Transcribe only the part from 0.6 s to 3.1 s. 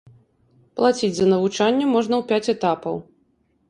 Плаціць за навучанне можна ў пяць этапаў.